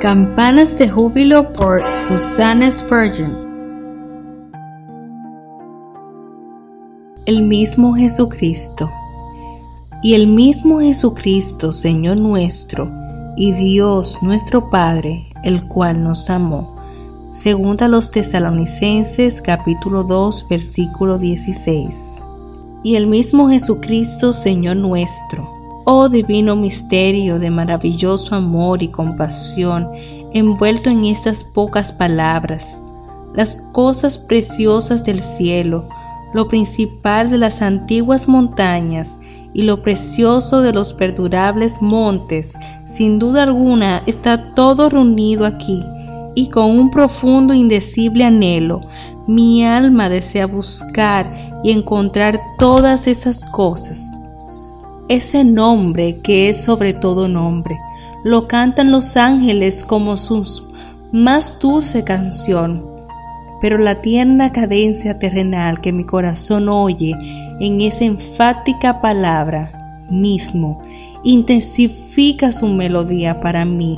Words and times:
Campanas 0.00 0.78
de 0.78 0.88
júbilo 0.88 1.52
por 1.54 1.82
Susana 1.92 2.70
Spurgeon. 2.70 3.36
El 7.26 7.42
mismo 7.42 7.96
Jesucristo. 7.96 8.88
Y 10.04 10.14
el 10.14 10.28
mismo 10.28 10.78
Jesucristo, 10.78 11.72
Señor 11.72 12.18
nuestro, 12.18 12.88
y 13.36 13.50
Dios 13.50 14.16
nuestro 14.22 14.70
Padre, 14.70 15.26
el 15.42 15.66
cual 15.66 16.04
nos 16.04 16.30
amó. 16.30 16.76
Segunda 17.32 17.86
a 17.86 17.88
los 17.88 18.12
tesalonicenses 18.12 19.42
capítulo 19.42 20.04
2 20.04 20.46
versículo 20.48 21.18
16. 21.18 22.22
Y 22.84 22.94
el 22.94 23.08
mismo 23.08 23.48
Jesucristo, 23.48 24.32
Señor 24.32 24.76
nuestro, 24.76 25.57
oh 25.90 26.06
divino 26.06 26.54
misterio 26.54 27.38
de 27.38 27.50
maravilloso 27.50 28.34
amor 28.34 28.82
y 28.82 28.88
compasión, 28.88 29.88
envuelto 30.34 30.90
en 30.90 31.06
estas 31.06 31.42
pocas 31.42 31.92
palabras, 31.92 32.76
las 33.34 33.56
cosas 33.72 34.18
preciosas 34.18 35.02
del 35.02 35.22
cielo, 35.22 35.88
lo 36.34 36.46
principal 36.46 37.30
de 37.30 37.38
las 37.38 37.62
antiguas 37.62 38.28
montañas 38.28 39.18
y 39.54 39.62
lo 39.62 39.80
precioso 39.80 40.60
de 40.60 40.74
los 40.74 40.92
perdurables 40.92 41.80
montes, 41.80 42.52
sin 42.84 43.18
duda 43.18 43.44
alguna 43.44 44.02
está 44.04 44.52
todo 44.54 44.90
reunido 44.90 45.46
aquí, 45.46 45.82
y 46.34 46.50
con 46.50 46.66
un 46.66 46.90
profundo 46.90 47.54
indecible 47.54 48.24
anhelo, 48.24 48.78
mi 49.26 49.64
alma 49.64 50.10
desea 50.10 50.46
buscar 50.46 51.34
y 51.64 51.70
encontrar 51.70 52.38
todas 52.58 53.06
esas 53.06 53.42
cosas 53.46 54.17
ese 55.08 55.44
nombre 55.44 56.18
que 56.18 56.48
es 56.48 56.62
sobre 56.62 56.92
todo 56.92 57.28
nombre. 57.28 57.78
Lo 58.24 58.48
cantan 58.48 58.90
los 58.90 59.16
ángeles 59.16 59.84
como 59.84 60.16
su 60.16 60.44
más 61.12 61.58
dulce 61.58 62.04
canción. 62.04 62.84
Pero 63.60 63.78
la 63.78 64.00
tierna 64.02 64.52
cadencia 64.52 65.18
terrenal 65.18 65.80
que 65.80 65.92
mi 65.92 66.04
corazón 66.04 66.68
oye 66.68 67.16
en 67.60 67.80
esa 67.80 68.04
enfática 68.04 69.00
palabra 69.00 69.72
mismo 70.10 70.80
intensifica 71.24 72.52
su 72.52 72.66
melodía 72.66 73.40
para 73.40 73.64
mí. 73.64 73.96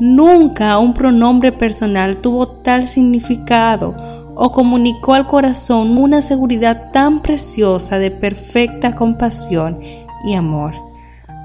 Nunca 0.00 0.78
un 0.78 0.94
pronombre 0.94 1.52
personal 1.52 2.16
tuvo 2.16 2.48
tal 2.48 2.88
significado 2.88 3.94
o 4.34 4.50
comunicó 4.50 5.14
al 5.14 5.26
corazón 5.26 5.96
una 5.98 6.22
seguridad 6.22 6.90
tan 6.90 7.20
preciosa 7.20 7.98
de 7.98 8.10
perfecta 8.10 8.96
compasión 8.96 9.78
y 10.24 10.34
amor. 10.34 10.74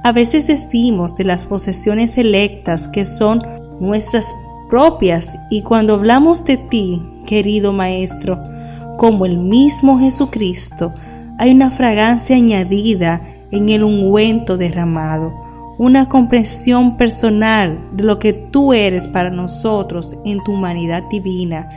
A 0.04 0.12
veces 0.12 0.48
decimos 0.48 1.16
de 1.16 1.26
las 1.26 1.46
posesiones 1.46 2.18
electas 2.18 2.88
que 2.88 3.04
son 3.04 3.42
nuestras 3.80 4.34
propias 4.70 5.38
y 5.50 5.62
cuando 5.62 5.96
hablamos 5.96 6.44
de 6.46 6.58
ti, 6.58 7.02
querido 7.26 7.74
Maestro, 7.74 8.42
como 8.98 9.26
el 9.26 9.38
mismo 9.38 10.00
Jesucristo, 10.00 10.94
hay 11.40 11.52
una 11.52 11.70
fragancia 11.70 12.36
añadida 12.36 13.22
en 13.52 13.70
el 13.70 13.84
ungüento 13.84 14.58
derramado, 14.58 15.34
una 15.78 16.10
comprensión 16.10 16.98
personal 16.98 17.80
de 17.94 18.04
lo 18.04 18.18
que 18.18 18.34
tú 18.34 18.74
eres 18.74 19.08
para 19.08 19.30
nosotros 19.30 20.18
en 20.26 20.44
tu 20.44 20.54
humanidad 20.54 21.04
divina, 21.10 21.70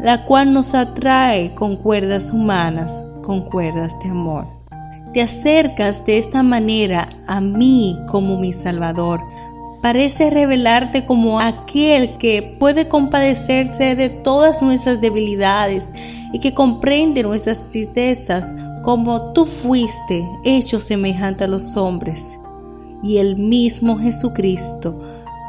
la 0.00 0.24
cual 0.24 0.52
nos 0.52 0.74
atrae 0.74 1.54
con 1.54 1.76
cuerdas 1.76 2.32
humanas, 2.32 3.04
con 3.22 3.42
cuerdas 3.42 3.96
de 4.02 4.10
amor 4.10 4.55
te 5.16 5.22
acercas 5.22 6.04
de 6.04 6.18
esta 6.18 6.42
manera 6.42 7.08
a 7.26 7.40
mí 7.40 7.98
como 8.06 8.36
mi 8.36 8.52
Salvador. 8.52 9.22
Parece 9.80 10.28
revelarte 10.28 11.06
como 11.06 11.40
aquel 11.40 12.18
que 12.18 12.54
puede 12.60 12.86
compadecerse 12.86 13.96
de 13.96 14.10
todas 14.10 14.60
nuestras 14.60 15.00
debilidades 15.00 15.90
y 16.34 16.38
que 16.38 16.52
comprende 16.52 17.22
nuestras 17.22 17.70
tristezas 17.70 18.54
como 18.82 19.32
tú 19.32 19.46
fuiste 19.46 20.22
hecho 20.44 20.78
semejante 20.80 21.44
a 21.44 21.48
los 21.48 21.78
hombres. 21.78 22.36
Y 23.02 23.16
el 23.16 23.38
mismo 23.38 23.96
Jesucristo 23.98 24.98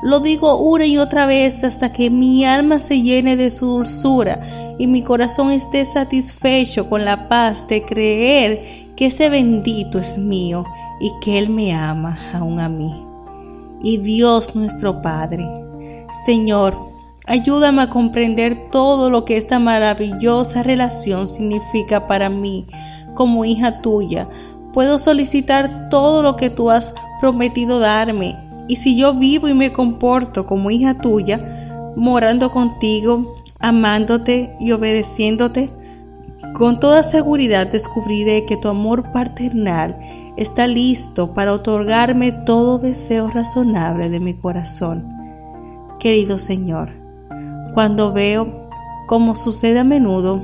lo 0.01 0.21
digo 0.21 0.61
una 0.61 0.85
y 0.85 0.97
otra 0.97 1.25
vez 1.25 1.65
hasta 1.65 1.91
que 1.91 2.09
mi 2.09 2.45
alma 2.45 2.79
se 2.79 3.01
llene 3.01 3.35
de 3.35 3.51
su 3.51 3.65
dulzura 3.65 4.39
y 4.77 4.87
mi 4.87 5.01
corazón 5.01 5.51
esté 5.51 5.83
satisfecho 5.83 6.87
con 6.87 7.03
la 7.03 7.27
paz 7.27 7.67
de 7.67 7.83
creer 7.83 8.86
que 8.97 9.05
ese 9.05 9.29
bendito 9.29 9.99
es 9.99 10.17
mío 10.17 10.65
y 10.99 11.13
que 11.21 11.37
Él 11.37 11.49
me 11.49 11.73
ama 11.73 12.17
aún 12.33 12.59
a 12.59 12.67
mí. 12.67 12.93
Y 13.81 13.97
Dios 13.97 14.55
nuestro 14.55 15.01
Padre, 15.01 15.47
Señor, 16.25 16.75
ayúdame 17.27 17.83
a 17.83 17.89
comprender 17.89 18.69
todo 18.71 19.09
lo 19.09 19.23
que 19.23 19.37
esta 19.37 19.59
maravillosa 19.59 20.63
relación 20.63 21.27
significa 21.27 22.07
para 22.07 22.29
mí 22.29 22.65
como 23.13 23.45
hija 23.45 23.81
tuya. 23.81 24.27
Puedo 24.73 24.97
solicitar 24.97 25.89
todo 25.89 26.23
lo 26.23 26.35
que 26.35 26.49
tú 26.49 26.71
has 26.71 26.93
prometido 27.21 27.79
darme. 27.79 28.35
Y 28.67 28.77
si 28.77 28.97
yo 28.97 29.13
vivo 29.13 29.47
y 29.47 29.53
me 29.53 29.71
comporto 29.71 30.45
como 30.45 30.71
hija 30.71 30.95
tuya, 30.95 31.37
morando 31.95 32.51
contigo, 32.51 33.35
amándote 33.59 34.55
y 34.59 34.71
obedeciéndote, 34.71 35.69
con 36.57 36.79
toda 36.79 37.03
seguridad 37.03 37.67
descubriré 37.67 38.45
que 38.45 38.57
tu 38.57 38.67
amor 38.67 39.11
paternal 39.11 39.95
está 40.37 40.65
listo 40.65 41.35
para 41.35 41.53
otorgarme 41.53 42.31
todo 42.31 42.79
deseo 42.79 43.29
razonable 43.29 44.09
de 44.09 44.19
mi 44.19 44.33
corazón. 44.33 45.07
Querido 45.99 46.39
Señor, 46.39 46.89
cuando 47.75 48.11
veo, 48.11 48.67
como 49.05 49.35
sucede 49.35 49.77
a 49.77 49.83
menudo, 49.83 50.41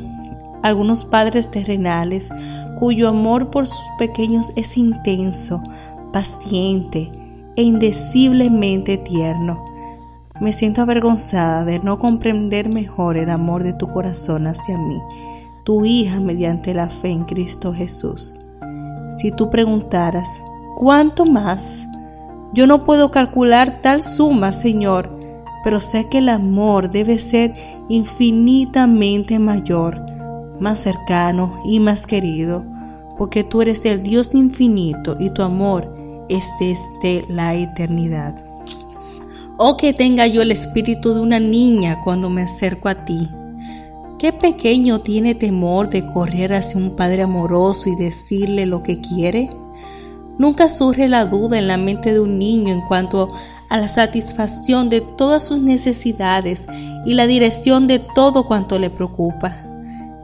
algunos 0.62 1.04
padres 1.04 1.50
terrenales 1.50 2.30
cuyo 2.78 3.10
amor 3.10 3.50
por 3.50 3.66
sus 3.66 3.84
pequeños 3.98 4.54
es 4.56 4.78
intenso, 4.78 5.64
paciente 6.12 7.12
e 7.56 7.64
indeciblemente 7.64 8.98
tierno, 8.98 9.66
me 10.40 10.54
siento 10.54 10.84
avergonzada 10.84 11.66
de 11.66 11.80
no 11.80 11.98
comprender 11.98 12.70
mejor 12.70 13.18
el 13.18 13.32
amor 13.32 13.64
de 13.64 13.74
tu 13.74 13.92
corazón 13.92 14.46
hacia 14.46 14.78
mí 14.78 15.02
tu 15.64 15.86
hija 15.86 16.20
mediante 16.20 16.74
la 16.74 16.90
fe 16.90 17.10
en 17.10 17.24
Cristo 17.24 17.74
Jesús. 17.74 18.34
Si 19.18 19.32
tú 19.32 19.50
preguntaras, 19.50 20.44
¿cuánto 20.76 21.26
más? 21.26 21.88
Yo 22.54 22.68
no 22.68 22.84
puedo 22.84 23.12
calcular 23.12 23.82
tal 23.82 24.02
suma, 24.02 24.52
Señor, 24.52 25.10
pero 25.64 25.80
sé 25.80 26.10
que 26.10 26.20
el 26.20 26.30
amor 26.30 26.90
debe 26.90 27.18
ser 27.20 27.54
infinitamente 27.90 29.40
mayor, 29.40 30.00
más 30.60 30.80
cercano 30.80 31.62
y 31.66 31.80
más 31.80 32.06
querido, 32.06 32.64
porque 33.18 33.44
tú 33.44 33.62
eres 33.62 33.86
el 33.86 34.04
Dios 34.04 34.36
infinito 34.36 35.16
y 35.20 35.30
tu 35.30 35.42
amor 35.42 35.94
es 36.30 36.50
desde 36.60 37.26
la 37.30 37.54
eternidad. 37.56 38.36
Oh 39.58 39.78
que 39.78 39.94
tenga 39.94 40.28
yo 40.28 40.42
el 40.42 40.52
espíritu 40.52 41.14
de 41.14 41.22
una 41.22 41.40
niña 41.40 42.02
cuando 42.04 42.30
me 42.30 42.42
acerco 42.42 42.90
a 42.90 43.06
ti 43.06 43.30
¿Qué 44.24 44.32
pequeño 44.32 45.02
tiene 45.02 45.36
temor 45.36 45.90
de 45.90 46.10
correr 46.14 46.54
hacia 46.54 46.80
un 46.80 46.96
padre 46.96 47.24
amoroso 47.24 47.90
y 47.90 47.96
decirle 47.96 48.66
lo 48.66 48.82
que 48.82 49.02
quiere? 49.02 49.50
Nunca 50.38 50.70
surge 50.70 51.10
la 51.10 51.26
duda 51.26 51.60
en 51.60 51.68
la 51.68 51.76
mente 51.76 52.14
de 52.14 52.22
un 52.22 52.40
niño 52.40 52.72
en 52.72 52.80
cuanto 52.88 53.34
a 53.68 53.78
la 53.78 53.90
satisfacción 53.90 54.88
de 54.90 55.02
todas 55.02 55.44
sus 55.44 55.60
necesidades 55.60 56.68
y 57.06 57.16
la 57.16 57.28
dirección 57.28 57.86
de 57.86 58.00
todo 58.00 58.48
cuanto 58.48 58.80
le 58.80 58.90
preocupa. 58.90 59.58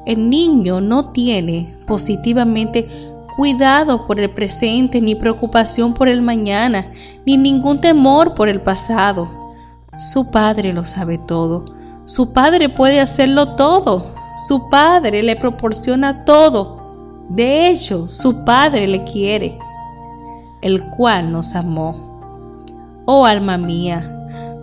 El 0.05 0.29
niño 0.29 0.79
no 0.79 1.11
tiene 1.11 1.75
positivamente 1.85 2.87
cuidado 3.35 4.07
por 4.07 4.21
el 4.21 4.29
presente, 4.29 5.01
ni 5.01 5.13
preocupación 5.13 5.93
por 5.93 6.07
el 6.07 6.21
mañana, 6.21 6.89
ni 7.25 7.35
ningún 7.35 7.81
temor 7.81 8.33
por 8.33 8.47
el 8.47 8.61
pasado. 8.61 9.27
Su 10.13 10.31
padre 10.31 10.71
lo 10.71 10.85
sabe 10.85 11.17
todo. 11.17 11.65
Su 12.09 12.33
padre 12.33 12.69
puede 12.69 12.99
hacerlo 12.99 13.55
todo. 13.55 14.03
Su 14.47 14.67
padre 14.67 15.21
le 15.21 15.35
proporciona 15.35 16.25
todo. 16.25 16.79
De 17.29 17.67
hecho, 17.67 18.07
su 18.07 18.43
padre 18.45 18.87
le 18.87 19.03
quiere, 19.03 19.59
el 20.61 20.83
cual 20.89 21.31
nos 21.31 21.53
amó. 21.53 21.93
Oh 23.05 23.27
alma 23.27 23.59
mía, 23.59 24.11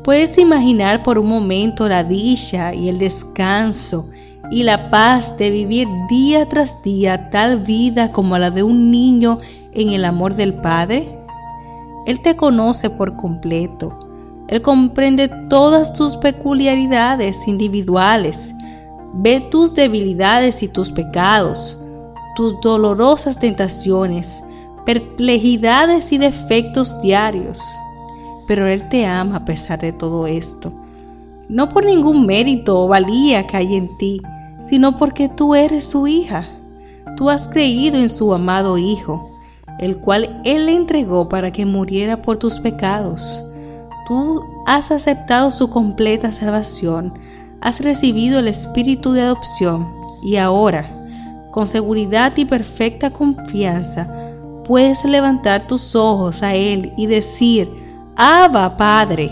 puedes 0.03 0.37
imaginar 0.39 1.05
por 1.05 1.21
un 1.21 1.29
momento 1.29 1.89
la 1.89 2.03
dicha 2.03 2.75
y 2.75 2.89
el 2.89 2.99
descanso 2.99 4.09
y 4.51 4.65
la 4.65 4.91
paz 4.91 5.37
de 5.37 5.51
vivir 5.51 5.87
día 6.09 6.49
tras 6.49 6.83
día 6.83 7.31
tal 7.31 7.61
vida 7.61 8.11
como 8.11 8.37
la 8.39 8.51
de 8.51 8.65
un 8.65 8.91
niño 8.91 9.39
en 9.73 9.91
el 9.91 10.05
amor 10.05 10.35
del 10.35 10.55
Padre? 10.55 11.23
Él 12.07 12.21
te 12.23 12.35
conoce 12.35 12.91
por 12.91 13.15
completo. 13.15 14.06
Él 14.49 14.63
comprende 14.63 15.29
todas 15.49 15.93
tus 15.93 16.17
peculiaridades 16.17 17.37
individuales. 17.49 18.55
Ve 19.15 19.41
tus 19.51 19.75
debilidades 19.75 20.63
y 20.63 20.69
tus 20.69 20.93
pecados, 20.93 21.77
tus 22.37 22.61
dolorosas 22.61 23.39
tentaciones, 23.39 24.43
perplejidades 24.85 26.13
y 26.13 26.19
defectos 26.19 27.01
diarios. 27.03 27.61
Pero 28.47 28.69
Él 28.69 28.89
te 28.89 29.05
ama 29.07 29.37
a 29.37 29.45
pesar 29.45 29.81
de 29.81 29.93
todo 29.93 30.27
esto. 30.27 30.73
No 31.49 31.69
por 31.69 31.85
ningún 31.85 32.27
mérito 32.27 32.83
o 32.83 32.89
valía 32.89 33.47
que 33.47 33.57
hay 33.57 33.75
en 33.75 33.97
ti, 33.99 34.21
sino 34.61 34.97
porque 34.97 35.29
tú 35.29 35.55
eres 35.55 35.85
su 35.85 36.07
hija. 36.07 36.49
Tú 37.17 37.31
has 37.31 37.49
creído 37.49 37.97
en 37.97 38.09
su 38.09 38.35
amado 38.35 38.77
Hijo, 38.77 39.31
el 39.79 39.97
cual 39.99 40.41
Él 40.45 40.67
le 40.67 40.75
entregó 40.75 41.29
para 41.29 41.53
que 41.53 41.65
muriera 41.65 42.21
por 42.21 42.37
tus 42.37 42.61
pecados. 42.61 43.41
Tú 44.07 44.45
has 44.67 44.93
aceptado 44.93 45.51
su 45.51 45.69
completa 45.69 46.31
salvación, 46.31 47.13
has 47.61 47.81
recibido 47.81 48.39
el 48.39 48.47
espíritu 48.47 49.11
de 49.11 49.23
adopción 49.23 49.93
y 50.23 50.37
ahora, 50.37 50.89
con 51.51 51.67
seguridad 51.67 52.33
y 52.37 52.45
perfecta 52.45 53.11
confianza, 53.11 54.09
puedes 54.65 55.05
levantar 55.05 55.67
tus 55.67 55.97
ojos 55.97 56.45
a 56.45 56.55
Él 56.55 56.93
y 56.97 57.07
decir, 57.07 57.69
Abba, 58.15 58.77
Padre. 58.77 59.29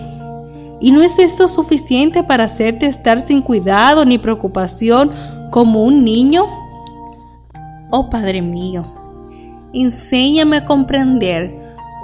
¿Y 0.80 0.90
no 0.90 1.02
es 1.02 1.20
esto 1.20 1.46
suficiente 1.46 2.24
para 2.24 2.44
hacerte 2.44 2.86
estar 2.86 3.24
sin 3.24 3.42
cuidado 3.42 4.04
ni 4.04 4.18
preocupación 4.18 5.10
como 5.52 5.84
un 5.84 6.02
niño? 6.02 6.46
Oh 7.92 8.10
Padre 8.10 8.42
mío, 8.42 8.82
enséñame 9.72 10.56
a 10.56 10.64
comprender 10.64 11.54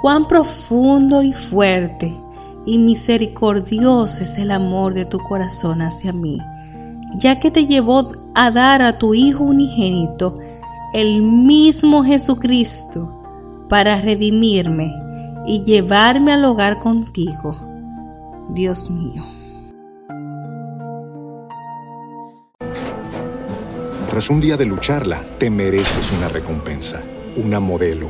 cuán 0.01 0.25
profundo 0.25 1.21
y 1.21 1.33
fuerte 1.33 2.20
y 2.65 2.77
misericordioso 2.77 4.23
es 4.23 4.37
el 4.37 4.51
amor 4.51 4.93
de 4.93 5.05
tu 5.05 5.19
corazón 5.19 5.81
hacia 5.81 6.13
mí, 6.13 6.39
ya 7.17 7.39
que 7.39 7.51
te 7.51 7.65
llevó 7.65 8.11
a 8.35 8.51
dar 8.51 8.81
a 8.81 8.97
tu 8.97 9.13
Hijo 9.13 9.43
unigénito, 9.43 10.35
el 10.93 11.21
mismo 11.21 12.03
Jesucristo, 12.03 13.17
para 13.69 13.99
redimirme 14.01 14.91
y 15.47 15.63
llevarme 15.63 16.33
al 16.33 16.45
hogar 16.45 16.79
contigo 16.79 17.55
Dios 18.49 18.89
mío. 18.89 19.23
Tras 24.09 24.29
un 24.29 24.41
día 24.41 24.57
de 24.57 24.65
lucharla, 24.65 25.21
te 25.37 25.49
mereces 25.49 26.11
una 26.11 26.27
recompensa, 26.27 27.01
una 27.37 27.61
modelo, 27.61 28.09